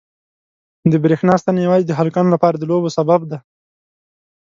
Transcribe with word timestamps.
د 0.91 0.93
برېښنا 1.03 1.33
ستنې 1.41 1.61
یوازې 1.65 1.85
د 1.87 1.93
هلکانو 1.99 2.33
لپاره 2.35 2.55
د 2.57 2.63
لوبو 2.69 2.89
سبب 2.97 3.21
دي. 3.31 3.39